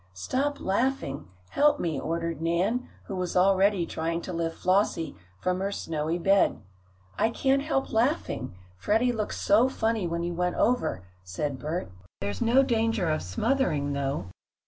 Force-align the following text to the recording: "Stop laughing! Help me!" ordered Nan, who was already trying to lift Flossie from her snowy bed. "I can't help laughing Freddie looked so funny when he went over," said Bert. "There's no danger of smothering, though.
"Stop 0.15 0.59
laughing! 0.59 1.27
Help 1.51 1.79
me!" 1.79 1.99
ordered 1.99 2.41
Nan, 2.41 2.89
who 3.03 3.15
was 3.15 3.37
already 3.37 3.85
trying 3.85 4.19
to 4.23 4.33
lift 4.33 4.57
Flossie 4.57 5.15
from 5.37 5.59
her 5.59 5.71
snowy 5.71 6.17
bed. 6.17 6.59
"I 7.19 7.29
can't 7.29 7.61
help 7.61 7.93
laughing 7.93 8.55
Freddie 8.77 9.11
looked 9.13 9.35
so 9.35 9.69
funny 9.69 10.07
when 10.07 10.23
he 10.23 10.31
went 10.31 10.55
over," 10.55 11.03
said 11.23 11.59
Bert. 11.59 11.91
"There's 12.19 12.41
no 12.41 12.63
danger 12.63 13.11
of 13.11 13.21
smothering, 13.21 13.93
though. 13.93 14.29